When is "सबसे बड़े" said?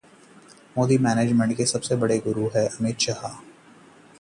1.65-2.17